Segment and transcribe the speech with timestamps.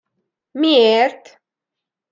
[0.51, 1.23] Miért?